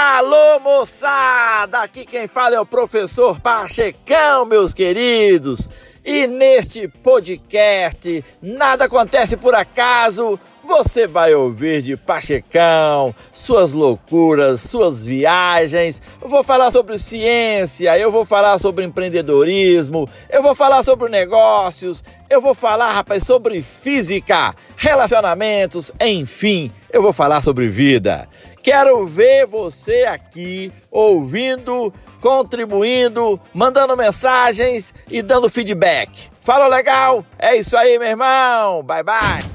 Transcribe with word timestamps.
Alô, 0.00 0.60
moçada! 0.60 1.80
Aqui 1.80 2.06
quem 2.06 2.28
fala 2.28 2.54
é 2.54 2.60
o 2.60 2.64
professor 2.64 3.40
Pachecão, 3.40 4.44
meus 4.44 4.72
queridos. 4.72 5.68
E 6.04 6.24
neste 6.24 6.86
podcast, 6.86 8.24
nada 8.40 8.84
acontece 8.84 9.36
por 9.36 9.56
acaso. 9.56 10.38
Você 10.62 11.08
vai 11.08 11.34
ouvir 11.34 11.82
de 11.82 11.96
Pachecão, 11.96 13.12
suas 13.32 13.72
loucuras, 13.72 14.60
suas 14.60 15.04
viagens. 15.04 16.00
Eu 16.22 16.28
vou 16.28 16.44
falar 16.44 16.70
sobre 16.70 16.96
ciência, 16.96 17.98
eu 17.98 18.12
vou 18.12 18.24
falar 18.24 18.60
sobre 18.60 18.84
empreendedorismo, 18.84 20.08
eu 20.30 20.42
vou 20.42 20.54
falar 20.54 20.84
sobre 20.84 21.08
negócios, 21.08 22.04
eu 22.30 22.40
vou 22.40 22.54
falar, 22.54 22.92
rapaz, 22.92 23.24
sobre 23.24 23.60
física, 23.62 24.54
relacionamentos, 24.76 25.90
enfim, 26.00 26.70
eu 26.92 27.02
vou 27.02 27.12
falar 27.12 27.42
sobre 27.42 27.66
vida. 27.66 28.28
Quero 28.68 29.06
ver 29.06 29.46
você 29.46 30.04
aqui 30.04 30.70
ouvindo, 30.90 31.90
contribuindo, 32.20 33.40
mandando 33.54 33.96
mensagens 33.96 34.92
e 35.10 35.22
dando 35.22 35.48
feedback. 35.48 36.28
Fala 36.38 36.68
legal? 36.68 37.24
É 37.38 37.56
isso 37.56 37.74
aí, 37.74 37.98
meu 37.98 38.08
irmão. 38.08 38.82
Bye 38.82 39.02
bye. 39.02 39.47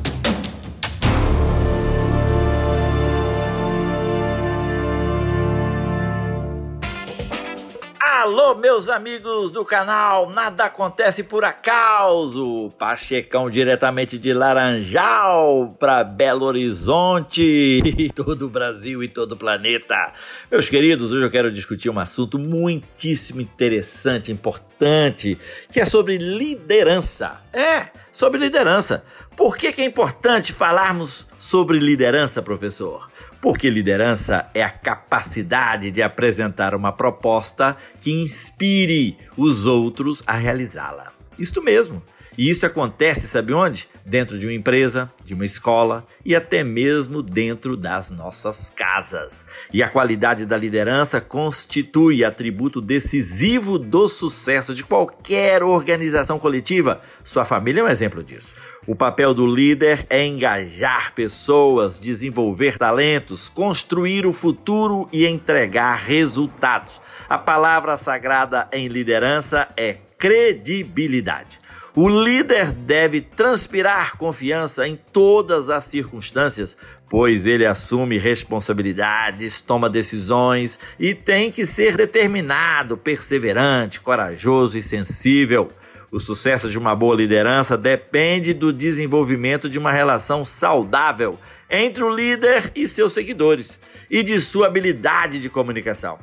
Alô, 8.24 8.56
meus 8.56 8.88
amigos 8.88 9.52
do 9.52 9.66
canal 9.66 10.30
Nada 10.30 10.64
Acontece 10.64 11.24
por 11.24 11.44
Acaso. 11.44 12.72
Pachecão 12.80 13.50
diretamente 13.50 14.18
de 14.18 14.32
Laranjal 14.32 15.76
para 15.78 16.06
Belo 16.06 16.46
Horizonte 16.46 17.42
e 17.84 18.10
todo 18.10 18.46
o 18.46 18.50
Brasil 18.50 19.04
e 19.04 19.10
todo 19.10 19.34
o 19.34 19.38
planeta. 19.38 20.14
Meus 20.50 20.70
queridos, 20.70 21.12
hoje 21.12 21.26
eu 21.26 21.30
quero 21.30 21.52
discutir 21.52 21.90
um 21.90 22.00
assunto 22.00 22.40
muitíssimo 22.40 23.42
interessante, 23.42 24.32
importante, 24.32 25.38
que 25.70 25.82
é 25.82 25.86
sobre 25.86 26.18
liderança. 26.18 27.44
É, 27.52 27.90
sobre 28.10 28.40
liderança. 28.40 29.04
Por 29.36 29.58
que, 29.58 29.74
que 29.74 29.82
é 29.82 29.86
importante 29.86 30.54
falarmos 30.54 31.28
sobre 31.38 31.78
liderança, 31.78 32.42
professor? 32.42 33.10
Porque 33.44 33.70
liderança 33.70 34.50
é 34.54 34.64
a 34.64 34.70
capacidade 34.70 35.92
de 35.92 36.02
apresentar 36.02 36.74
uma 36.74 36.94
proposta 36.94 37.76
que 38.00 38.10
inspire 38.10 39.18
os 39.36 39.66
outros 39.66 40.24
a 40.26 40.32
realizá-la. 40.32 41.12
Isto 41.38 41.62
mesmo. 41.62 42.02
E 42.38 42.50
isso 42.50 42.66
acontece, 42.66 43.28
sabe 43.28 43.54
onde? 43.54 43.88
Dentro 44.06 44.38
de 44.40 44.46
uma 44.46 44.54
empresa, 44.54 45.12
de 45.24 45.34
uma 45.34 45.46
escola 45.46 46.06
e 46.26 46.36
até 46.36 46.64
mesmo 46.64 47.22
dentro 47.22 47.78
das 47.78 48.10
nossas 48.10 48.70
casas. 48.70 49.46
E 49.72 49.84
a 49.84 49.90
qualidade 49.90 50.46
da 50.46 50.58
liderança 50.58 51.22
constitui 51.22 52.24
atributo 52.24 52.82
decisivo 52.82 53.78
do 53.78 54.10
sucesso 54.10 54.74
de 54.74 54.84
qualquer 54.84 55.64
organização 55.64 56.40
coletiva. 56.40 57.02
Sua 57.24 57.46
família 57.46 57.82
é 57.82 57.84
um 57.84 57.88
exemplo 57.88 58.24
disso. 58.24 58.56
O 58.86 58.96
papel 58.96 59.34
do 59.34 59.48
líder 59.48 60.06
é 60.10 60.26
engajar 60.26 61.14
pessoas, 61.14 61.98
desenvolver 61.98 62.78
talentos, 62.78 63.48
construir 63.48 64.26
o 64.26 64.34
futuro 64.34 65.08
e 65.12 65.26
entregar 65.26 65.96
resultados. 65.96 67.02
A 67.30 67.38
palavra 67.38 67.98
sagrada 67.98 68.68
em 68.74 68.88
liderança 68.90 69.70
é 69.78 69.98
credibilidade. 70.18 71.60
O 71.96 72.10
líder 72.10 72.72
deve 72.72 73.22
transpirar 73.22 74.18
confiança 74.18 74.88
em 74.88 75.00
todas 75.12 75.70
as 75.70 75.86
circunstâncias, 75.86 76.76
pois 77.08 77.46
ele 77.46 77.68
assume 77.68 78.18
responsabilidades, 78.18 79.62
toma 79.62 79.88
decisões 79.88 80.80
e 81.00 81.14
tem 81.14 81.52
que 81.52 81.68
ser 81.68 81.96
determinado, 81.96 82.98
perseverante, 82.98 84.00
corajoso 84.00 84.76
e 84.76 84.82
sensível. 84.82 85.72
O 86.12 86.20
sucesso 86.20 86.68
de 86.68 86.80
uma 86.80 86.96
boa 86.96 87.16
liderança 87.16 87.78
depende 87.78 88.56
do 88.56 88.74
desenvolvimento 88.74 89.70
de 89.70 89.78
uma 89.78 89.92
relação 89.92 90.44
saudável 90.44 91.38
entre 91.70 92.04
o 92.04 92.10
líder 92.10 92.72
e 92.76 92.88
seus 92.88 93.14
seguidores 93.14 93.80
e 94.10 94.24
de 94.24 94.40
sua 94.40 94.66
habilidade 94.66 95.38
de 95.38 95.48
comunicação. 95.48 96.18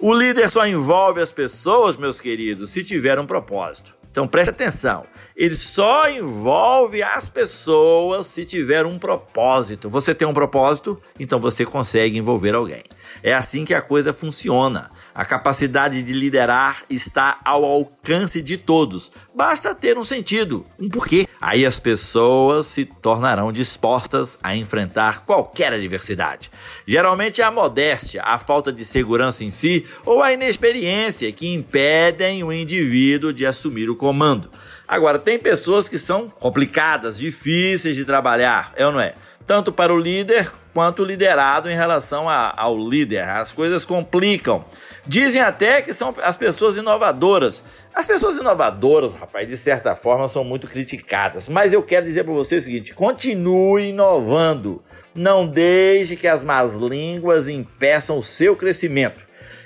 O 0.00 0.12
líder 0.12 0.50
só 0.50 0.66
envolve 0.66 1.20
as 1.20 1.30
pessoas, 1.30 1.96
meus 1.96 2.20
queridos, 2.20 2.72
se 2.72 2.82
tiver 2.82 3.16
um 3.20 3.26
propósito. 3.26 3.94
Então 4.14 4.28
preste 4.28 4.50
atenção. 4.50 5.06
Ele 5.36 5.56
só 5.56 6.08
envolve 6.08 7.02
as 7.02 7.28
pessoas 7.28 8.28
se 8.28 8.44
tiver 8.44 8.86
um 8.86 8.96
propósito. 8.96 9.90
Você 9.90 10.14
tem 10.14 10.28
um 10.28 10.32
propósito, 10.32 11.02
então 11.18 11.40
você 11.40 11.66
consegue 11.66 12.16
envolver 12.16 12.54
alguém. 12.54 12.84
É 13.20 13.34
assim 13.34 13.64
que 13.64 13.74
a 13.74 13.82
coisa 13.82 14.12
funciona. 14.12 14.90
A 15.12 15.24
capacidade 15.24 16.00
de 16.02 16.12
liderar 16.12 16.84
está 16.88 17.40
ao 17.44 17.64
alcance 17.64 18.40
de 18.40 18.56
todos. 18.56 19.10
Basta 19.34 19.74
ter 19.74 19.98
um 19.98 20.04
sentido, 20.04 20.64
um 20.78 20.88
porquê. 20.88 21.26
Aí 21.40 21.66
as 21.66 21.80
pessoas 21.80 22.68
se 22.68 22.84
tornarão 22.84 23.50
dispostas 23.50 24.38
a 24.42 24.54
enfrentar 24.54 25.24
qualquer 25.24 25.72
adversidade. 25.72 26.50
Geralmente 26.86 27.42
é 27.42 27.44
a 27.44 27.50
modéstia, 27.50 28.22
a 28.22 28.38
falta 28.38 28.72
de 28.72 28.84
segurança 28.84 29.42
em 29.42 29.50
si 29.50 29.84
ou 30.06 30.22
a 30.22 30.32
inexperiência 30.32 31.32
que 31.32 31.52
impedem 31.52 32.44
o 32.44 32.52
indivíduo 32.52 33.32
de 33.32 33.44
assumir 33.44 33.90
o 33.90 33.96
comando. 34.04 34.50
Agora, 34.86 35.18
tem 35.18 35.38
pessoas 35.38 35.88
que 35.88 35.98
são 35.98 36.28
complicadas, 36.28 37.16
difíceis 37.16 37.96
de 37.96 38.04
trabalhar, 38.04 38.70
é 38.76 38.84
ou 38.84 38.92
não 38.92 39.00
é? 39.00 39.14
Tanto 39.46 39.72
para 39.72 39.94
o 39.94 39.98
líder 39.98 40.52
quanto 40.74 41.02
o 41.02 41.06
liderado 41.06 41.70
em 41.70 41.74
relação 41.74 42.28
a, 42.28 42.52
ao 42.54 42.76
líder. 42.76 43.26
As 43.26 43.50
coisas 43.50 43.86
complicam. 43.86 44.62
Dizem 45.06 45.40
até 45.40 45.80
que 45.80 45.94
são 45.94 46.14
as 46.22 46.36
pessoas 46.36 46.76
inovadoras. 46.76 47.62
As 47.94 48.06
pessoas 48.06 48.36
inovadoras, 48.36 49.14
rapaz, 49.14 49.48
de 49.48 49.56
certa 49.56 49.96
forma 49.96 50.28
são 50.28 50.44
muito 50.44 50.66
criticadas. 50.66 51.48
Mas 51.48 51.72
eu 51.72 51.82
quero 51.82 52.04
dizer 52.04 52.24
para 52.24 52.34
você 52.34 52.56
o 52.56 52.60
seguinte: 52.60 52.92
continue 52.92 53.88
inovando. 53.88 54.82
Não 55.14 55.46
deixe 55.46 56.14
que 56.14 56.28
as 56.28 56.44
más 56.44 56.74
línguas 56.74 57.48
impeçam 57.48 58.18
o 58.18 58.22
seu 58.22 58.54
crescimento. 58.54 59.20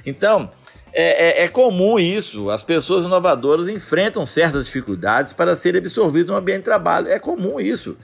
Então, 0.06 0.53
é, 0.93 1.43
é, 1.43 1.44
é, 1.44 1.49
comum 1.49 1.99
isso. 1.99 2.50
As 2.50 2.65
pessoas 2.65 3.04
inovadoras 3.04 3.69
enfrentam 3.69 4.25
certas 4.26 4.66
dificuldades 4.66 5.32
para 5.32 5.56
serem 5.56 5.81
absorvidas 5.81 6.28
no 6.28 6.37
ambiente 6.37 6.59
de 6.59 6.65
trabalho. 6.65 7.09
É 7.09 7.19
comum 7.19 7.60
isso. 7.60 7.97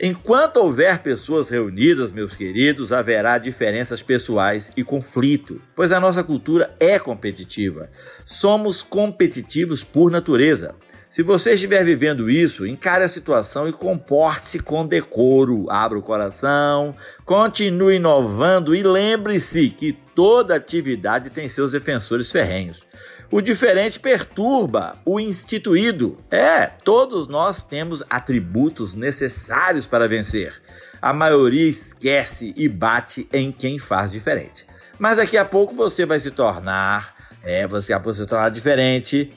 Enquanto 0.00 0.56
houver 0.56 0.98
pessoas 0.98 1.48
reunidas, 1.48 2.10
meus 2.10 2.34
queridos, 2.34 2.92
haverá 2.92 3.38
diferenças 3.38 4.02
pessoais 4.02 4.70
e 4.76 4.82
conflito, 4.82 5.60
pois 5.76 5.92
a 5.92 6.00
nossa 6.00 6.24
cultura 6.24 6.74
é 6.80 6.98
competitiva. 6.98 7.88
Somos 8.24 8.82
competitivos 8.82 9.84
por 9.84 10.10
natureza. 10.10 10.74
Se 11.12 11.22
você 11.22 11.52
estiver 11.52 11.84
vivendo 11.84 12.30
isso, 12.30 12.66
encare 12.66 13.04
a 13.04 13.08
situação 13.08 13.68
e 13.68 13.72
comporte-se 13.72 14.58
com 14.58 14.86
decoro. 14.86 15.66
Abra 15.68 15.98
o 15.98 16.02
coração, 16.02 16.96
continue 17.26 17.96
inovando 17.96 18.74
e 18.74 18.82
lembre-se 18.82 19.68
que 19.68 19.92
toda 19.92 20.56
atividade 20.56 21.28
tem 21.28 21.50
seus 21.50 21.72
defensores 21.72 22.32
ferrenhos. 22.32 22.86
O 23.30 23.42
diferente 23.42 24.00
perturba 24.00 24.96
o 25.04 25.20
instituído. 25.20 26.18
É, 26.30 26.64
todos 26.64 27.28
nós 27.28 27.62
temos 27.62 28.02
atributos 28.08 28.94
necessários 28.94 29.86
para 29.86 30.08
vencer. 30.08 30.62
A 31.02 31.12
maioria 31.12 31.68
esquece 31.68 32.54
e 32.56 32.66
bate 32.70 33.28
em 33.30 33.52
quem 33.52 33.78
faz 33.78 34.10
diferente. 34.10 34.64
Mas 34.98 35.18
daqui 35.18 35.36
a 35.36 35.44
pouco 35.44 35.74
você 35.74 36.06
vai 36.06 36.18
se 36.18 36.30
tornar, 36.30 37.14
é, 37.42 37.66
você 37.66 37.94
vai 37.98 38.14
se 38.14 38.24
tornar 38.24 38.48
diferente 38.48 39.30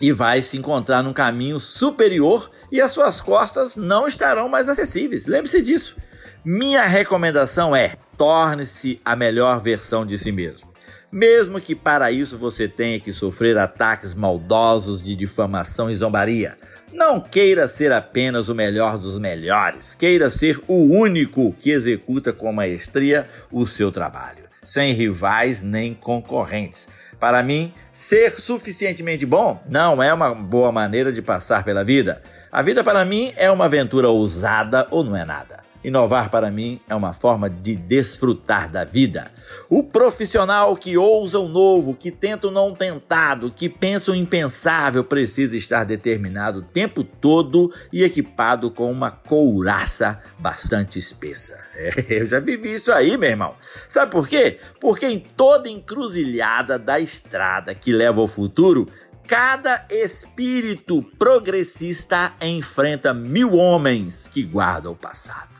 e 0.00 0.12
vai 0.12 0.42
se 0.42 0.56
encontrar 0.56 1.02
num 1.02 1.12
caminho 1.12 1.58
superior 1.58 2.50
e 2.70 2.80
as 2.80 2.90
suas 2.90 3.20
costas 3.20 3.76
não 3.76 4.06
estarão 4.06 4.48
mais 4.48 4.68
acessíveis. 4.68 5.26
Lembre-se 5.26 5.62
disso. 5.62 5.96
Minha 6.44 6.86
recomendação 6.86 7.74
é: 7.74 7.96
torne-se 8.16 9.00
a 9.04 9.16
melhor 9.16 9.60
versão 9.60 10.06
de 10.06 10.18
si 10.18 10.30
mesmo. 10.30 10.76
Mesmo 11.10 11.60
que 11.60 11.74
para 11.74 12.10
isso 12.10 12.36
você 12.36 12.68
tenha 12.68 12.98
que 12.98 13.12
sofrer 13.12 13.56
ataques 13.56 14.12
maldosos 14.12 15.00
de 15.00 15.14
difamação 15.14 15.90
e 15.90 15.94
zombaria. 15.94 16.56
Não 16.92 17.20
queira 17.20 17.68
ser 17.68 17.92
apenas 17.92 18.48
o 18.48 18.54
melhor 18.54 18.98
dos 18.98 19.18
melhores, 19.18 19.94
queira 19.94 20.30
ser 20.30 20.60
o 20.66 20.74
único 20.98 21.52
que 21.52 21.70
executa 21.70 22.32
com 22.32 22.52
maestria 22.52 23.28
o 23.50 23.66
seu 23.66 23.90
trabalho, 23.90 24.44
sem 24.66 24.92
rivais 24.92 25.62
nem 25.62 25.94
concorrentes. 25.94 26.88
Para 27.18 27.42
mim, 27.42 27.72
ser 27.92 28.32
suficientemente 28.32 29.24
bom 29.24 29.62
não 29.66 30.02
é 30.02 30.12
uma 30.12 30.34
boa 30.34 30.70
maneira 30.70 31.10
de 31.12 31.22
passar 31.22 31.64
pela 31.64 31.84
vida. 31.84 32.22
A 32.52 32.60
vida, 32.60 32.84
para 32.84 33.04
mim, 33.04 33.32
é 33.36 33.50
uma 33.50 33.64
aventura 33.64 34.08
ousada 34.10 34.86
ou 34.90 35.02
não 35.02 35.16
é 35.16 35.24
nada. 35.24 35.65
Inovar 35.86 36.30
para 36.30 36.50
mim 36.50 36.80
é 36.88 36.96
uma 36.96 37.12
forma 37.12 37.48
de 37.48 37.76
desfrutar 37.76 38.68
da 38.68 38.82
vida. 38.82 39.30
O 39.68 39.84
profissional 39.84 40.76
que 40.76 40.98
ousa 40.98 41.38
o 41.38 41.46
novo, 41.46 41.94
que 41.94 42.10
tenta 42.10 42.48
o 42.48 42.50
não 42.50 42.74
tentado, 42.74 43.52
que 43.52 43.68
pensa 43.68 44.10
o 44.10 44.14
impensável, 44.16 45.04
precisa 45.04 45.56
estar 45.56 45.84
determinado 45.84 46.58
o 46.58 46.62
tempo 46.62 47.04
todo 47.04 47.72
e 47.92 48.02
equipado 48.02 48.68
com 48.68 48.90
uma 48.90 49.12
couraça 49.12 50.20
bastante 50.36 50.98
espessa. 50.98 51.64
É, 51.76 52.22
eu 52.22 52.26
já 52.26 52.40
vivi 52.40 52.72
isso 52.72 52.90
aí, 52.90 53.18
meu 53.18 53.28
irmão. 53.28 53.54
Sabe 53.86 54.10
por 54.10 54.26
quê? 54.26 54.58
Porque 54.80 55.06
em 55.06 55.18
toda 55.18 55.68
encruzilhada 55.68 56.78
da 56.78 56.98
estrada 56.98 57.74
que 57.74 57.92
leva 57.92 58.20
ao 58.22 58.26
futuro, 58.26 58.88
Cada 59.26 59.84
espírito 59.90 61.02
progressista 61.18 62.32
enfrenta 62.40 63.12
mil 63.12 63.56
homens 63.56 64.28
que 64.32 64.44
guardam 64.44 64.92
o 64.92 64.96
passado. 64.96 65.55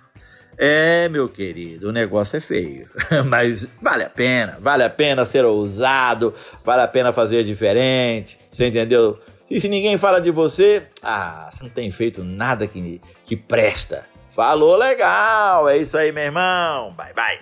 É, 0.58 1.08
meu 1.08 1.29
querido, 1.29 1.91
o 1.91 1.93
negócio 1.93 2.37
é 2.37 2.41
feio, 2.41 2.88
mas 3.29 3.69
vale 3.81 4.05
a 4.05 4.11
pena, 4.11 4.56
vale 4.58 4.82
a 4.82 4.91
pena 4.91 5.25
ser 5.25 5.44
ousado, 5.44 6.32
vale 6.64 6.82
a 6.82 6.88
pena 6.88 7.12
fazer 7.12 7.44
diferente, 7.44 8.38
você 8.50 8.69
entendeu? 8.69 9.20
E 9.50 9.61
se 9.61 9.69
ninguém 9.69 9.97
fala 9.99 10.20
de 10.20 10.31
você, 10.31 10.85
ah, 11.03 11.49
você 11.50 11.62
não 11.62 11.70
tem 11.70 11.91
feito 11.91 12.25
nada 12.25 12.67
que, 12.67 13.00
que 13.25 13.37
presta. 13.37 14.06
Falou 14.31 14.76
legal, 14.76 15.69
é 15.69 15.79
isso 15.79 15.97
aí, 15.97 16.11
meu 16.11 16.25
irmão. 16.25 16.93
Bye, 16.93 17.14
bye. 17.14 17.38